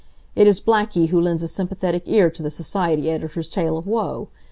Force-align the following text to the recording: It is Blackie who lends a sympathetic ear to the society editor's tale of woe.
It 0.35 0.47
is 0.47 0.59
Blackie 0.59 1.09
who 1.09 1.21
lends 1.21 1.43
a 1.43 1.47
sympathetic 1.47 2.01
ear 2.07 2.31
to 2.31 2.41
the 2.41 2.49
society 2.49 3.07
editor's 3.11 3.47
tale 3.47 3.77
of 3.77 3.85
woe. 3.85 4.29